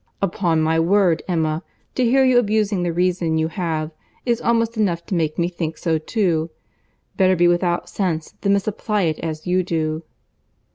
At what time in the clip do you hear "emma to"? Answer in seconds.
1.27-2.03